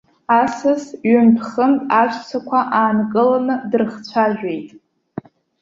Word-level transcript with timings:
Асас 0.41 0.83
ҩынтә-хынтә 1.09 1.85
аҵәцақәа 2.01 2.59
аанкыланы 2.79 3.55
дрыхцәажәеит. 3.71 4.69